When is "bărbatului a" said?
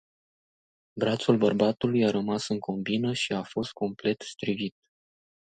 1.37-2.09